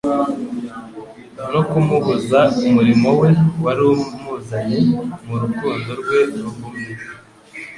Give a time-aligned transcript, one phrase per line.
[1.51, 3.29] no kumubuza umurimo we
[3.63, 4.79] wari wamuzanye;
[5.27, 6.93] mu rukundo rwe ruhumye,